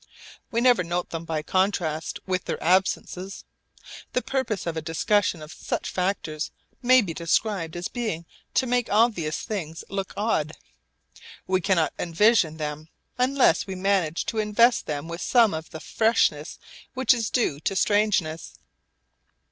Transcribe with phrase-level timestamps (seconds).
[0.49, 3.45] We never note them by contrast with their absences.
[4.13, 6.49] The purpose of a discussion of such factors
[6.81, 8.25] may be described as being
[8.55, 10.53] to make obvious things look odd.
[11.45, 16.57] We cannot envisage them unless we manage to invest them with some of the freshness
[16.95, 18.57] which is due to strangeness.